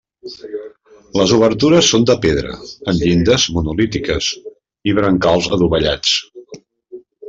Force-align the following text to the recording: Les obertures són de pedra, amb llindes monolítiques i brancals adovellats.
Les 1.21 1.33
obertures 1.35 1.91
són 1.95 2.07
de 2.13 2.17
pedra, 2.25 2.57
amb 2.93 3.05
llindes 3.05 3.47
monolítiques 3.59 4.33
i 4.93 4.99
brancals 5.03 5.55
adovellats. 5.61 6.21